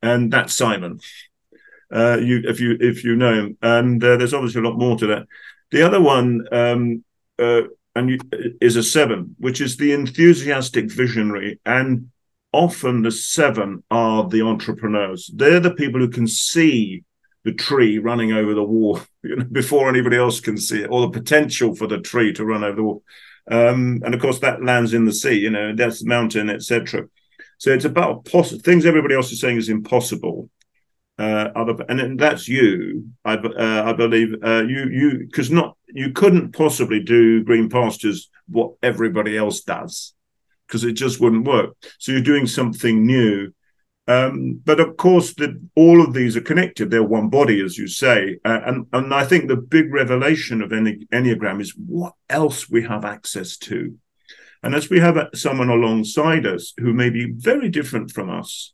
[0.00, 1.00] and that's Simon
[1.92, 3.58] uh, you if you if you know him.
[3.62, 5.26] And uh, there's obviously a lot more to that.
[5.70, 7.04] The other one um,
[7.38, 7.62] uh,
[7.96, 8.18] and you,
[8.60, 12.10] is a seven, which is the enthusiastic visionary, and
[12.52, 15.30] often the seven are the entrepreneurs.
[15.34, 17.04] They're the people who can see
[17.44, 21.02] the tree running over the wall you know, before anybody else can see it, or
[21.02, 23.02] the potential for the tree to run over the wall.
[23.50, 25.34] Um, and of course, that lands in the sea.
[25.34, 27.08] You know, that's the mountain, etc.
[27.58, 30.48] So it's about poss- things everybody else is saying is impossible
[31.18, 36.10] uh, other and that's you i uh, i believe uh, you you because not you
[36.10, 40.14] couldn't possibly do green pastures what everybody else does
[40.66, 41.76] because it just wouldn't work.
[41.98, 43.52] So you're doing something new.
[44.06, 46.90] Um, but of course the, all of these are connected.
[46.90, 48.38] They're one body as you say.
[48.44, 52.82] Uh, and and i think the big revelation of any enneagram is what else we
[52.82, 53.96] have access to.
[54.62, 58.72] And as we have someone alongside us who may be very different from us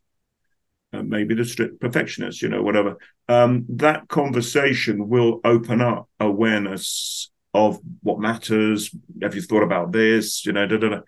[0.93, 2.97] uh, maybe the strict perfectionist, you know, whatever.
[3.27, 8.93] Um, that conversation will open up awareness of what matters.
[9.21, 10.45] Have you thought about this?
[10.45, 10.99] You know, da, da, da.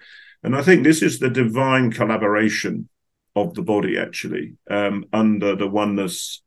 [0.44, 2.90] and I think this is the divine collaboration
[3.36, 6.43] of the body, actually, um, under the oneness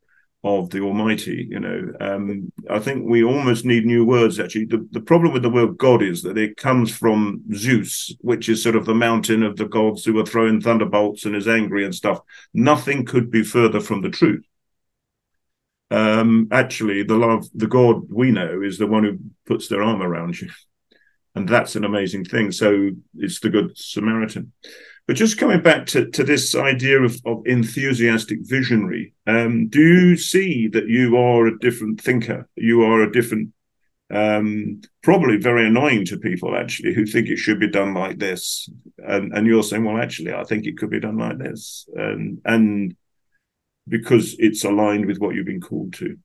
[0.47, 1.47] of the Almighty.
[1.51, 4.39] You know, um, I think we almost need new words.
[4.39, 8.49] Actually, the, the problem with the word God is that it comes from Zeus, which
[8.49, 11.85] is sort of the mountain of the gods who are throwing thunderbolts and is angry
[11.85, 12.21] and stuff.
[12.55, 14.45] Nothing could be further from the truth.
[15.91, 20.01] Um, actually, the love, the God we know, is the one who puts their arm
[20.01, 20.49] around you,
[21.35, 22.53] and that's an amazing thing.
[22.53, 24.53] So it's the Good Samaritan.
[25.07, 30.17] But just coming back to, to this idea of, of enthusiastic visionary, um, do you
[30.17, 32.49] see that you are a different thinker?
[32.57, 33.51] You are a different,
[34.13, 38.69] um, probably very annoying to people actually who think it should be done like this,
[38.99, 42.41] and, and you're saying, well, actually, I think it could be done like this, and
[42.45, 42.97] and
[43.89, 46.19] because it's aligned with what you've been called to.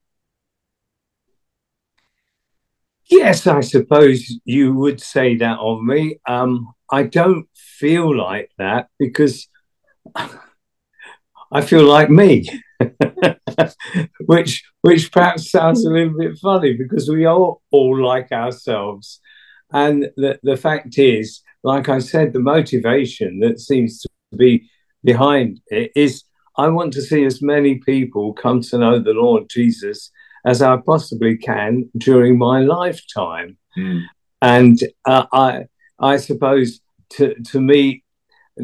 [3.04, 6.16] Yes, I suppose you would say that of me.
[6.26, 9.48] Um, I don't feel like that because
[11.50, 12.46] I feel like me,
[14.26, 19.20] which which perhaps sounds a little bit funny because we are all like ourselves,
[19.72, 24.68] and the the fact is, like I said, the motivation that seems to be
[25.02, 26.24] behind it is
[26.58, 30.10] I want to see as many people come to know the Lord Jesus
[30.44, 34.02] as I possibly can during my lifetime, mm.
[34.42, 35.64] and uh, I
[35.98, 36.81] I suppose
[37.16, 38.04] to, to me,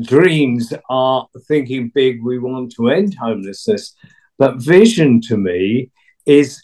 [0.02, 3.94] dreams are thinking big, we want to end homelessness.
[4.38, 5.90] But vision to me
[6.26, 6.62] is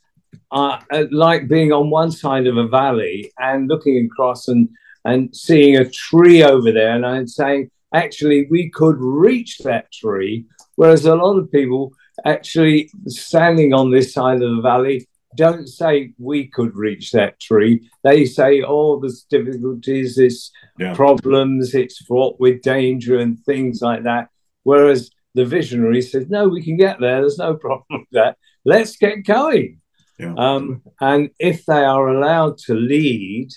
[0.50, 4.68] uh, uh, like being on one side of a valley and looking across and,
[5.04, 10.44] and seeing a tree over there and I'm saying, actually, we could reach that tree.
[10.76, 11.92] Whereas a lot of people
[12.24, 17.88] actually standing on this side of the valley don't say we could reach that tree.
[18.02, 20.94] They say, oh, there's difficulties, there's yeah.
[20.94, 24.28] problems, it's fraught with danger and things like that.
[24.62, 27.20] Whereas the visionary says, no, we can get there.
[27.20, 28.36] There's no problem with that.
[28.64, 29.80] Let's get going.
[30.18, 30.34] Yeah.
[30.36, 33.50] Um, and if they are allowed to lead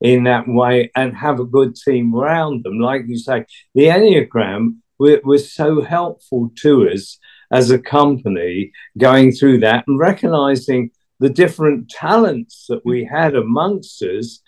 [0.00, 4.76] in that way and have a good team around them, like you say, the Enneagram
[4.98, 7.18] was so helpful to us
[7.50, 10.90] as a company going through that and recognizing
[11.22, 14.40] the different talents that we had amongst us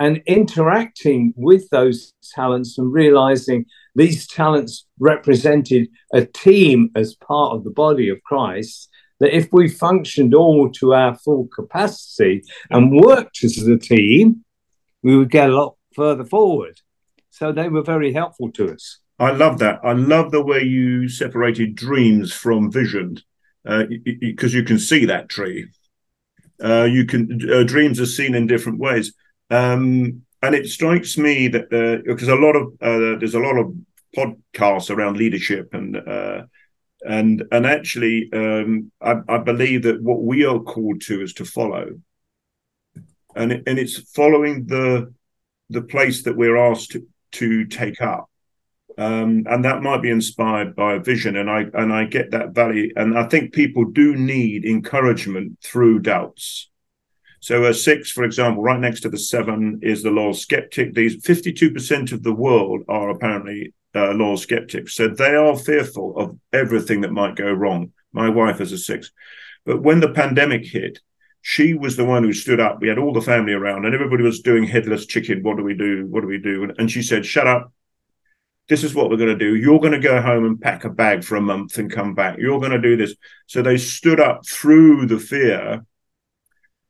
[0.00, 7.62] and interacting with those talents and realizing these talents represented a team as part of
[7.62, 8.88] the body of Christ.
[9.20, 14.44] That if we functioned all to our full capacity and worked as a team,
[15.02, 16.80] we would get a lot further forward.
[17.28, 18.98] So they were very helpful to us.
[19.18, 19.80] I love that.
[19.84, 23.18] I love the way you separated dreams from vision
[23.62, 25.68] because uh, you can see that tree
[26.62, 29.12] uh, you can uh, dreams are seen in different ways,
[29.50, 33.74] um, and it strikes me that because a lot of uh, there's a lot of
[34.16, 36.42] podcasts around leadership and uh,
[37.04, 41.44] and and actually um, I, I, believe that what we are called to is to
[41.44, 42.00] follow,
[43.34, 45.12] and and it's following the
[45.70, 48.28] the place that we're asked to, to take up
[48.98, 52.50] um, and that might be inspired by a vision and i and i get that
[52.50, 52.92] value.
[52.96, 56.70] And i think people do need encouragement through doubts.
[57.40, 60.94] So a six for example right next to the seven is the loyal skeptic.
[60.94, 64.94] These 52% of the world are apparently uh, skeptics.
[64.94, 67.92] So they are fearful of everything that might go wrong.
[68.12, 69.12] My wife is a six.
[69.64, 71.00] But when the pandemic hit
[71.46, 72.80] she was the one who stood up.
[72.80, 75.42] We had all the family around and everybody was doing headless chicken.
[75.42, 76.06] What do we do?
[76.08, 76.72] What do we do?
[76.78, 77.70] And she said shut up
[78.68, 79.56] this is what we're going to do.
[79.56, 82.38] You're going to go home and pack a bag for a month and come back.
[82.38, 83.14] You're going to do this.
[83.46, 85.84] So they stood up through the fear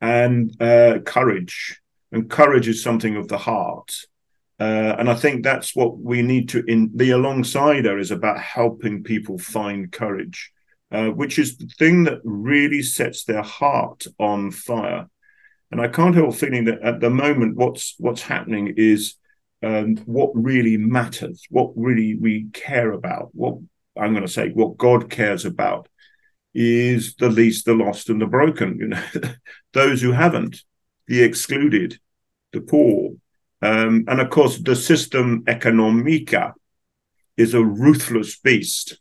[0.00, 1.80] and uh, courage.
[2.12, 3.92] And courage is something of the heart.
[4.60, 9.02] Uh, and I think that's what we need to in the alongside is about helping
[9.02, 10.52] people find courage,
[10.92, 15.08] uh, which is the thing that really sets their heart on fire.
[15.72, 19.16] And I can't help feeling that at the moment, what's what's happening is
[19.64, 23.58] um, what really matters, what really we care about, what
[23.96, 25.88] I'm going to say, what God cares about
[26.54, 28.78] is the least, the lost, and the broken.
[28.78, 29.04] You know,
[29.72, 30.62] those who haven't,
[31.06, 31.98] the excluded,
[32.52, 33.14] the poor,
[33.62, 36.54] um, and of course, the system economica
[37.36, 38.98] is a ruthless beast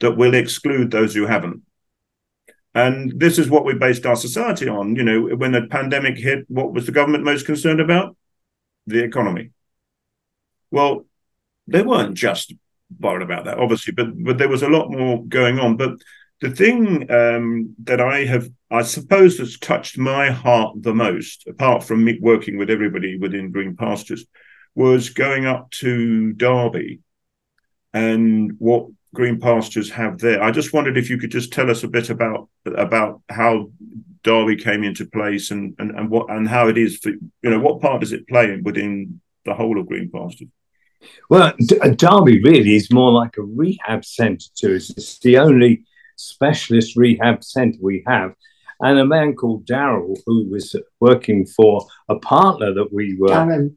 [0.00, 1.62] that will exclude those who haven't.
[2.74, 4.96] And this is what we based our society on.
[4.96, 8.16] You know, when the pandemic hit, what was the government most concerned about?
[8.86, 9.53] The economy.
[10.74, 11.06] Well,
[11.68, 12.52] they weren't just
[12.98, 15.76] worried about that, obviously, but but there was a lot more going on.
[15.76, 15.92] But
[16.40, 21.84] the thing um, that I have, I suppose, has touched my heart the most, apart
[21.84, 24.26] from me working with everybody within Green Pastures,
[24.74, 26.98] was going up to Derby
[27.92, 30.42] and what Green Pastures have there.
[30.42, 33.70] I just wondered if you could just tell us a bit about about how
[34.24, 37.60] Derby came into place and and, and what and how it is for you know
[37.60, 40.48] what part does it play within the whole of Green Pastures.
[41.30, 44.90] Well, D- Derby really is more like a rehab centre to us.
[44.90, 45.84] It's the only
[46.16, 48.34] specialist rehab centre we have.
[48.80, 53.28] And a man called Daryl, who was working for a partner that we were.
[53.28, 53.76] Darren.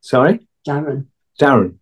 [0.00, 0.46] Sorry?
[0.66, 1.06] Darren.
[1.40, 1.76] Darren.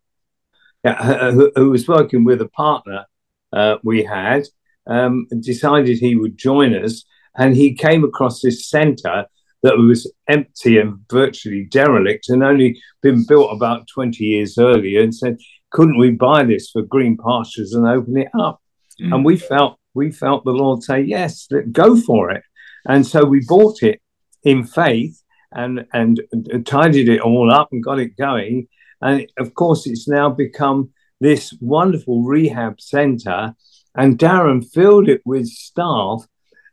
[0.83, 3.07] Yeah, who, who was working with a partner
[3.52, 4.46] uh, we had,
[4.87, 7.04] um, decided he would join us.
[7.37, 9.26] And he came across this centre
[9.64, 15.14] that was empty and virtually derelict and only been built about 20 years earlier and
[15.14, 15.38] said,
[15.70, 18.61] couldn't we buy this for green pastures and open it up?
[19.00, 19.14] Mm.
[19.14, 22.42] And we felt we felt the Lord say, yes, go for it.
[22.87, 24.03] And so we bought it
[24.42, 25.22] in faith
[25.53, 26.20] and, and
[26.66, 28.68] tidied it all up and got it going.
[29.00, 33.55] And of course, it's now become this wonderful rehab center.
[33.94, 36.27] And Darren filled it with staff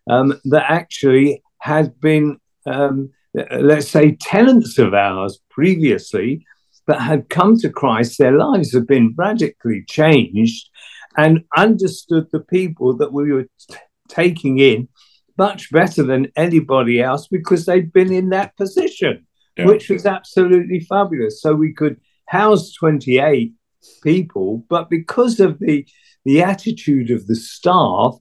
[0.09, 6.45] um, that actually had been um, let's say, tenants of ours previously
[6.87, 10.69] that had come to Christ, their lives have been radically changed
[11.17, 13.75] and understood the people that we were t-
[14.09, 14.87] taking in
[15.37, 19.25] much better than anybody else because they'd been in that position,
[19.57, 19.65] yeah.
[19.65, 21.41] which was absolutely fabulous.
[21.41, 23.53] So we could house 28
[24.03, 25.85] people, but because of the
[26.23, 28.15] the attitude of the staff,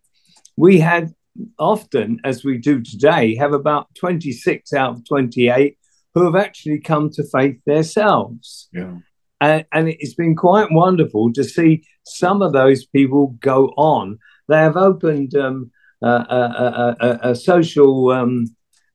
[0.57, 1.13] we had
[1.59, 5.77] often, as we do today, have about 26 out of 28
[6.15, 8.69] who have actually come to faith themselves.
[8.73, 8.97] Yeah.
[9.41, 14.19] And, and it's been quite wonderful to see some of those people go on.
[14.49, 15.71] They have opened um,
[16.03, 18.47] a, a, a, a, social um,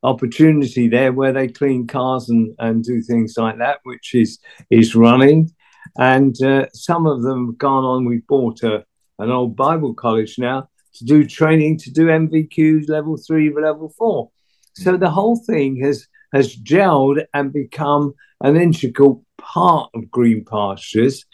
[0.03, 4.95] opportunity there where they clean cars and, and do things like that, which is is
[4.95, 5.51] running.
[5.97, 8.05] And uh, some of them have gone on.
[8.05, 8.83] We've bought a,
[9.19, 14.31] an old Bible college now, to do training to do NVQs level three, level four.
[14.73, 21.25] So the whole thing has has gelled and become an integral part of green pastures,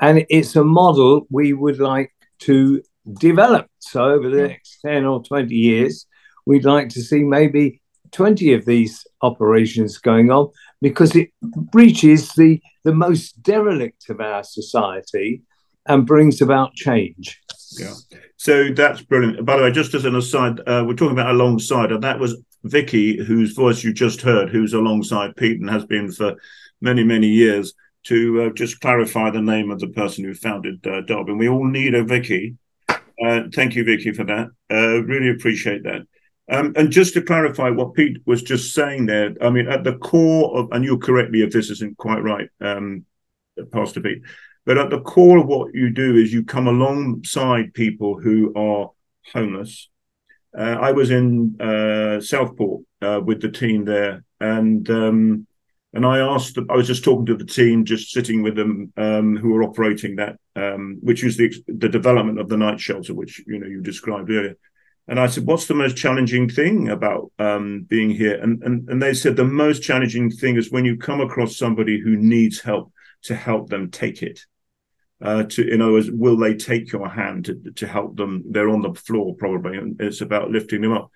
[0.00, 2.82] and it's a model we would like to
[3.20, 3.66] develop.
[3.78, 6.06] So over the next ten or twenty years,
[6.46, 7.80] we'd like to see maybe
[8.12, 10.48] 20 of these operations going on
[10.80, 11.30] because it
[11.74, 15.42] reaches the, the most derelict of our society
[15.86, 17.40] and brings about change.
[17.78, 17.94] Yeah.
[18.36, 19.44] So that's brilliant.
[19.44, 22.40] By the way, just as an aside, uh, we're talking about alongside, and that was
[22.64, 26.36] Vicky, whose voice you just heard, who's alongside Pete and has been for
[26.80, 27.74] many, many years.
[28.04, 31.66] To uh, just clarify the name of the person who founded uh, Derby, we all
[31.66, 32.56] need a Vicky.
[32.88, 34.48] Uh, thank you, Vicky, for that.
[34.70, 36.02] Uh, really appreciate that.
[36.50, 39.96] Um, and just to clarify what Pete was just saying there, I mean, at the
[39.96, 43.04] core of, and you'll correct me if this isn't quite right, um,
[43.72, 44.22] Pastor Pete,
[44.64, 48.90] but at the core of what you do is you come alongside people who are
[49.32, 49.88] homeless.
[50.56, 55.46] Uh, I was in uh, Southport uh, with the team there, and um,
[55.92, 56.54] and I asked.
[56.54, 59.62] Them, I was just talking to the team, just sitting with them, um, who were
[59.62, 63.66] operating that, um, which is the the development of the night shelter, which you know
[63.66, 64.56] you described earlier.
[65.06, 69.02] And I said, "What's the most challenging thing about um, being here?" And, and and
[69.02, 72.92] they said the most challenging thing is when you come across somebody who needs help
[73.24, 74.40] to help them take it.
[75.20, 78.44] Uh, to in other words will they take your hand to, to help them?
[78.50, 81.10] They're on the floor probably and it's about lifting them up.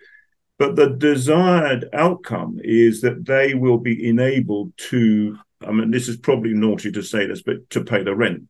[0.58, 6.16] But the desired outcome is that they will be enabled to i mean this is
[6.16, 8.44] probably naughty to say this but to pay the rent.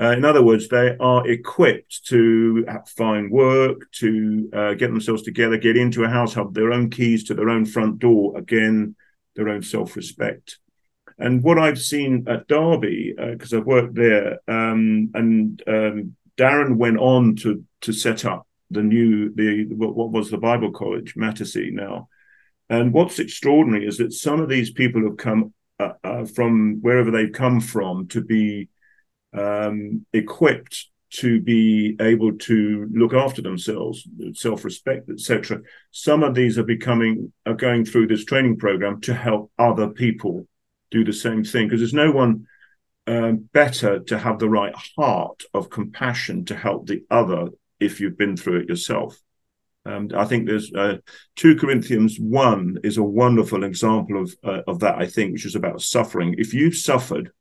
[0.00, 5.58] Uh, in other words they are equipped to find work to uh, get themselves together
[5.58, 8.38] get into a house have their own keys to their own front door.
[8.38, 8.96] Again
[9.36, 10.58] their own self-respect
[11.18, 16.76] and what I've seen at Derby, because uh, I've worked there, um, and um, Darren
[16.76, 21.70] went on to to set up the new the what, was the Bible College, Mattersey
[21.70, 22.08] now.
[22.68, 27.10] And what's extraordinary is that some of these people have come uh, uh, from wherever
[27.10, 28.68] they've come from to be
[29.32, 35.60] um, equipped to be able to look after themselves, self-respect, etc.
[35.92, 40.48] Some of these are becoming are going through this training program to help other people
[40.90, 42.46] do the same thing because there's no one
[43.06, 47.48] um, better to have the right heart of compassion to help the other
[47.80, 49.18] if you've been through it yourself.
[49.86, 50.98] I think there's uh,
[51.36, 55.56] 2 Corinthians 1 is a wonderful example of, uh, of that, I think, which is
[55.56, 56.36] about suffering.
[56.38, 57.32] If you've suffered,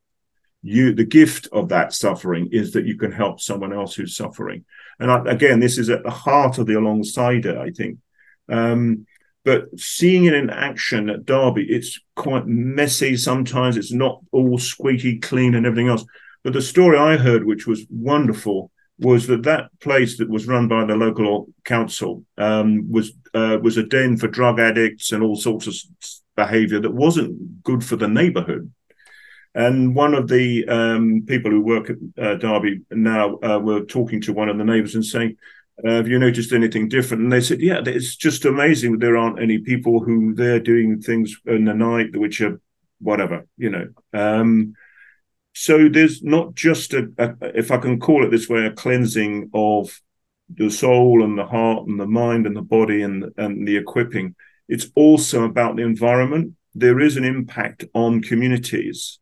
[0.61, 4.65] you the gift of that suffering is that you can help someone else who's suffering.
[4.99, 7.99] And I, again, this is at the heart of the alongside I think.
[8.49, 9.05] Um,
[9.43, 13.75] but seeing it in action at Derby, it's quite messy sometimes.
[13.75, 16.05] It's not all squeaky clean and everything else.
[16.43, 20.67] But the story I heard, which was wonderful, was that that place that was run
[20.67, 25.35] by the local council um, was uh, was a den for drug addicts and all
[25.35, 25.75] sorts of
[26.35, 28.71] behaviour that wasn't good for the neighbourhood.
[29.55, 34.21] And one of the um, people who work at uh, Derby now uh, were talking
[34.21, 35.37] to one of the neighbours and saying,
[35.85, 38.99] uh, "Have you noticed anything different?" And they said, "Yeah, it's just amazing.
[38.99, 42.59] There aren't any people who they're doing things in the night which are
[42.99, 44.73] whatever, you know." Um,
[45.53, 49.51] so there's not just a, a, if I can call it this way, a cleansing
[49.53, 50.01] of
[50.53, 54.35] the soul and the heart and the mind and the body and and the equipping.
[54.67, 56.55] It's also about the environment.
[56.73, 59.19] There is an impact on communities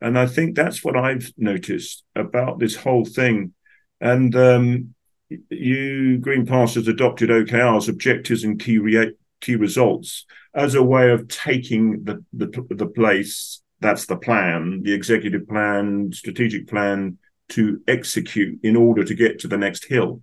[0.00, 3.54] and I think that's what I've noticed about this whole thing.
[4.00, 4.94] And um,
[5.28, 10.24] you, Green Pastures, adopted OKR's objectives and key re- key results
[10.54, 13.62] as a way of taking the, the the place.
[13.80, 17.18] That's the plan, the executive plan, strategic plan
[17.50, 20.22] to execute in order to get to the next hill.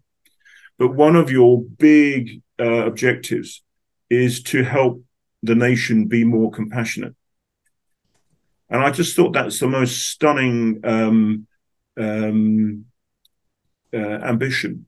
[0.78, 3.62] But one of your big uh, objectives
[4.10, 5.04] is to help
[5.44, 7.16] the nation be more compassionate.
[8.70, 11.48] And I just thought that's the most stunning um,
[11.96, 12.86] um,
[13.94, 14.88] uh, ambition,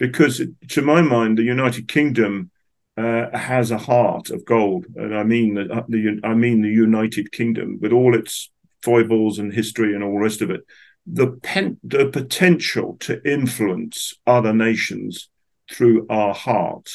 [0.00, 2.50] because to my mind, the United Kingdom
[2.96, 6.68] uh, has a heart of gold, and I mean the, uh, the, I mean the
[6.68, 8.50] United Kingdom with all its
[8.82, 10.62] foibles and history and all the rest of it.
[11.06, 15.28] The pen, the potential to influence other nations
[15.70, 16.90] through our heart,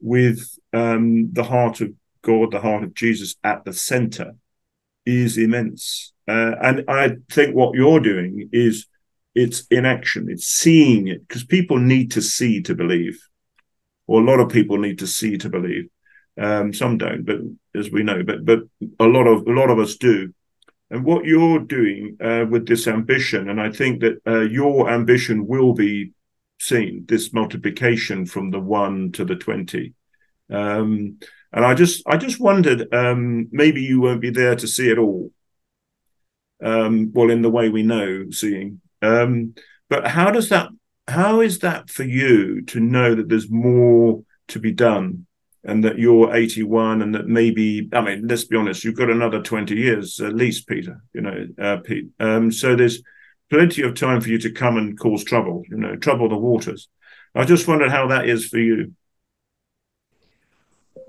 [0.00, 4.36] with um, the heart of God, the heart of Jesus at the center
[5.06, 6.12] is immense.
[6.28, 8.86] Uh, and I think what you're doing is
[9.44, 13.16] it's in action, it's seeing it, because people need to see to believe,
[14.06, 15.86] or a lot of people need to see to believe.
[16.46, 17.38] Um, some don't, but
[17.80, 18.60] as we know, but but
[18.98, 20.32] a lot of a lot of us do.
[20.90, 25.46] And what you're doing uh, with this ambition, and I think that uh, your ambition
[25.46, 26.12] will be
[26.58, 29.94] seen this multiplication from the one to the twenty.
[30.50, 31.18] Um,
[31.52, 34.98] and I just I just wondered um, maybe you won't be there to see it
[34.98, 35.30] all.
[36.60, 38.80] Um, well, in the way we know seeing.
[39.02, 39.54] Um,
[39.88, 40.68] but how does that?
[41.06, 45.26] How is that for you to know that there's more to be done,
[45.64, 49.42] and that you're 81, and that maybe I mean, let's be honest, you've got another
[49.42, 51.02] 20 years at least, Peter.
[51.12, 52.08] You know, uh, Pete.
[52.20, 53.02] Um, so there's
[53.50, 55.62] plenty of time for you to come and cause trouble.
[55.68, 56.88] You know, trouble the waters.
[57.34, 58.94] I just wondered how that is for you.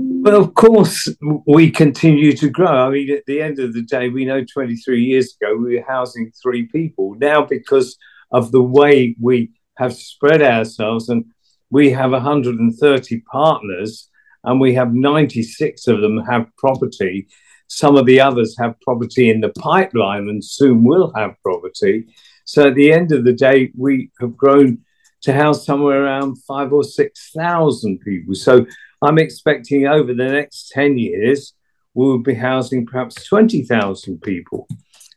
[0.01, 1.09] Well, of course,
[1.45, 2.87] we continue to grow.
[2.87, 5.85] I mean, at the end of the day, we know 23 years ago we were
[5.85, 7.15] housing three people.
[7.15, 7.97] Now, because
[8.31, 11.25] of the way we have spread ourselves, and
[11.69, 14.09] we have 130 partners,
[14.45, 17.27] and we have 96 of them have property.
[17.67, 22.07] Some of the others have property in the pipeline and soon will have property.
[22.45, 24.79] So at the end of the day, we have grown
[25.23, 28.33] to house somewhere around five or 6,000 people.
[28.33, 28.65] So
[29.01, 31.53] I'm expecting over the next 10 years,
[31.93, 34.67] we will be housing perhaps 20,000 people.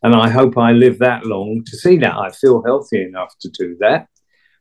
[0.02, 2.14] And I hope I live that long to see that.
[2.14, 4.08] I feel healthy enough to do that.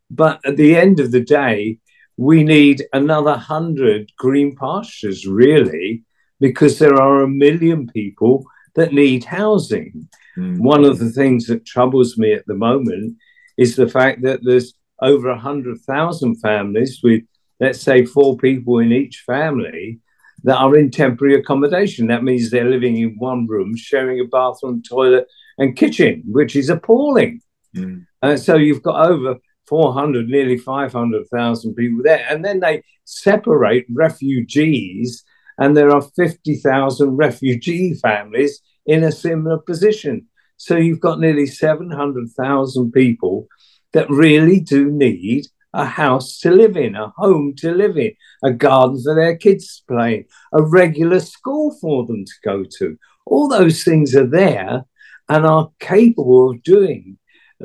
[0.09, 1.79] But at the end of the day,
[2.17, 6.03] we need another 100 green pastures, really,
[6.39, 8.45] because there are a million people
[8.75, 10.07] that need housing.
[10.37, 10.59] Mm.
[10.59, 13.17] One of the things that troubles me at the moment
[13.57, 17.23] is the fact that there's over 100,000 families with
[17.61, 19.99] let's say four people in each family
[20.43, 22.07] that are in temporary accommodation.
[22.07, 25.27] That means they're living in one room, sharing a bathroom, toilet,
[25.59, 27.39] and kitchen, which is appalling.
[27.77, 28.07] Mm.
[28.23, 29.37] Uh, so you've got over
[29.67, 32.25] 400, nearly 500,000 people there.
[32.27, 35.23] And then they separate refugees,
[35.59, 40.27] and there are 50,000 refugee families in a similar position.
[40.57, 43.47] So you've got nearly 700,000 people
[43.93, 48.13] that really do need a house to live in, a home to live in,
[48.43, 52.63] a garden for their kids to play in, a regular school for them to go
[52.77, 52.97] to.
[53.25, 54.85] All those things are there
[55.29, 57.17] and are capable of doing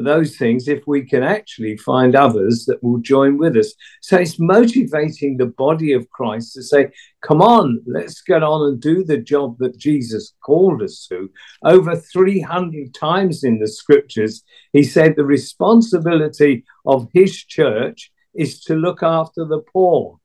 [0.05, 3.75] those things if we can actually find others that will join with us.
[4.03, 6.91] So it's motivating the body of Christ to say,
[7.23, 11.31] come on, let's get on and do the job that Jesus called us to.
[11.65, 14.43] Over 300 times in the scriptures,
[14.73, 20.19] he said the responsibility of his church is to look after the poor.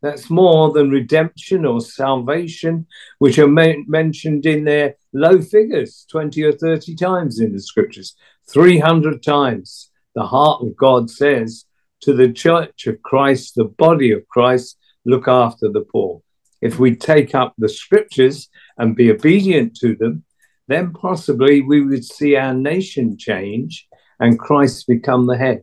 [0.00, 2.86] That's more than redemption or salvation,
[3.20, 8.16] which are mentioned in there low figures 20 or 30 times in the scriptures,
[8.50, 9.90] 300 times.
[10.14, 11.64] The heart of God says
[12.02, 16.22] to the church of Christ, the body of Christ, look after the poor.
[16.60, 20.24] If we take up the scriptures and be obedient to them,
[20.68, 23.88] then possibly we would see our nation change
[24.20, 25.62] and Christ become the head.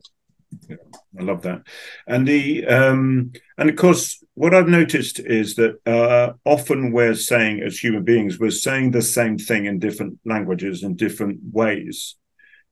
[0.68, 0.78] Yeah,
[1.18, 1.62] I love that.
[2.08, 7.62] And the um, and of course, what I've noticed is that uh, often we're saying,
[7.62, 12.16] as human beings, we're saying the same thing in different languages in different ways.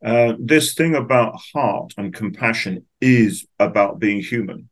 [0.03, 4.69] Uh, this thing about heart and compassion is about being human.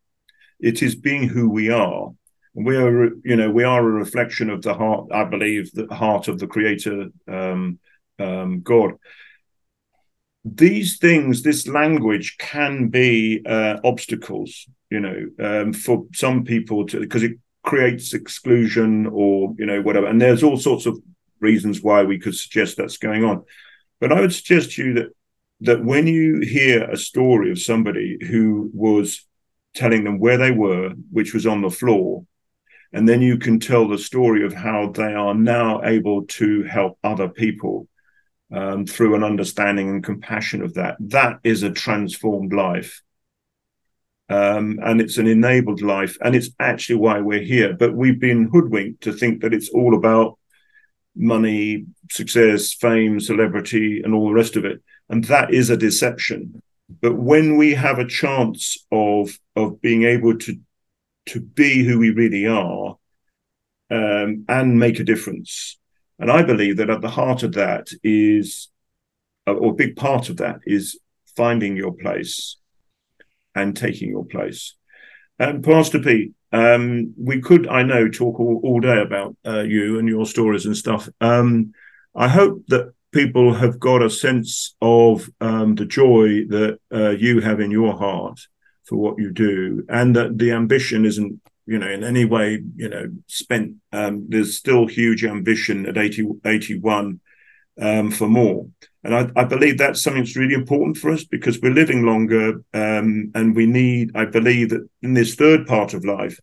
[0.60, 2.12] It is being who we are.
[2.54, 5.08] We are, you know, we are a reflection of the heart.
[5.12, 7.80] I believe the heart of the Creator, um,
[8.20, 8.94] um, God.
[10.46, 17.00] These things, this language, can be uh, obstacles, you know, um, for some people to
[17.00, 20.06] because it creates exclusion or you know whatever.
[20.06, 20.98] And there's all sorts of
[21.40, 23.44] reasons why we could suggest that's going on.
[24.00, 25.08] But I would suggest to you that
[25.62, 29.26] that when you hear a story of somebody who was
[29.74, 32.26] telling them where they were, which was on the floor,
[32.92, 36.98] and then you can tell the story of how they are now able to help
[37.04, 37.88] other people
[38.54, 40.96] um, through an understanding and compassion of that.
[41.00, 43.02] That is a transformed life.
[44.30, 47.74] Um, and it's an enabled life, and it's actually why we're here.
[47.74, 50.40] But we've been hoodwinked to think that it's all about
[51.16, 54.82] money, success, fame, celebrity, and all the rest of it.
[55.10, 56.62] And that is a deception.
[57.02, 60.60] But when we have a chance of of being able to
[61.28, 62.98] to be who we really are
[63.90, 65.80] um, and make a difference,
[66.20, 68.70] and I believe that at the heart of that is,
[69.48, 71.00] or a big part of that is
[71.36, 72.58] finding your place
[73.56, 74.76] and taking your place.
[75.38, 80.00] And Pastor Pete, um, we could, I know, talk all, all day about uh, you
[80.00, 81.10] and your stories and stuff.
[81.20, 81.74] Um,
[82.16, 87.42] I hope that people have got a sense of um, the joy that uh, you
[87.42, 88.40] have in your heart
[88.86, 92.88] for what you do, and that the ambition isn't, you know, in any way, you
[92.88, 93.76] know, spent.
[93.92, 97.20] Um, there's still huge ambition at 80, 81
[97.80, 98.68] um, for more.
[99.04, 102.64] And I, I, believe that's something that's really important for us because we're living longer
[102.74, 106.40] um, and we need, I believe that in this third part of life,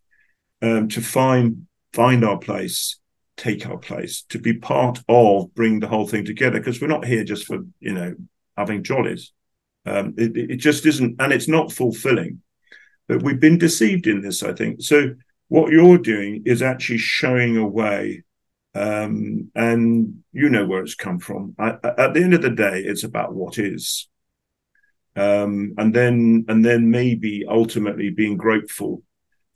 [0.61, 2.99] um, to find find our place,
[3.37, 7.05] take our place, to be part of bring the whole thing together because we're not
[7.05, 8.15] here just for, you know,
[8.57, 9.33] having jollies.
[9.85, 12.43] Um, it, it just isn't, and it's not fulfilling.
[13.09, 14.81] But we've been deceived in this, I think.
[14.83, 15.15] So
[15.49, 18.23] what you're doing is actually showing a way
[18.75, 21.55] um, and you know where it's come from.
[21.59, 24.09] I, at the end of the day, it's about what is,
[25.17, 29.03] um, and then and then maybe ultimately being grateful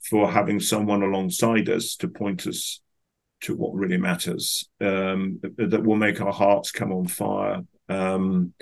[0.09, 2.79] for having someone alongside us to point us
[3.41, 4.69] to what really matters.
[4.79, 7.61] Um, that will make our hearts come on fire.
[7.89, 8.53] Um,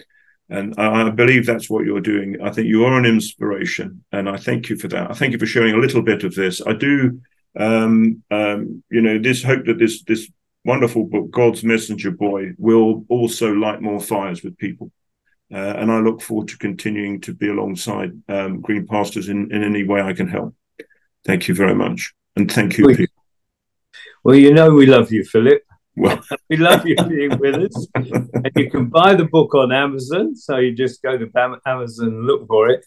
[0.47, 2.37] and I believe that's what you're doing.
[2.41, 5.09] I think you are an inspiration, and I thank you for that.
[5.09, 6.61] I thank you for sharing a little bit of this.
[6.65, 7.19] I do
[7.57, 10.29] um, um, you know, this hope that this this
[10.65, 14.91] wonderful book, God's Messenger Boy, will also light more fires with people.
[15.53, 19.63] Uh, and I look forward to continuing to be alongside um, Green Pastures in, in
[19.63, 20.55] any way I can help.
[21.23, 22.13] Thank you very much.
[22.35, 23.07] And thank you, Peter.
[24.23, 25.61] Well, you know we love you, Philip.
[25.95, 27.87] Well, we love you being with us.
[27.93, 30.35] and you can buy the book on Amazon.
[30.35, 31.29] So you just go to
[31.65, 32.83] Amazon and look for it.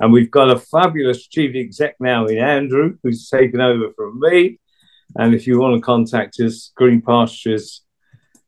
[0.00, 4.58] And we've got a fabulous chief exec now in Andrew, who's taken over from me.
[5.16, 7.82] And if you want to contact us, Green Pastures,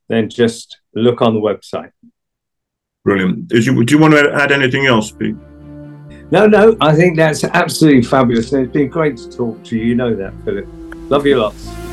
[0.08, 1.92] then just look on the website.
[3.04, 3.50] Brilliant.
[3.52, 5.36] You, do you want to add anything else, Pete?
[6.30, 8.52] No, no, I think that's absolutely fabulous.
[8.52, 9.84] And it's been great to talk to you.
[9.84, 10.66] You know that, Philip.
[11.10, 11.89] Love you lots.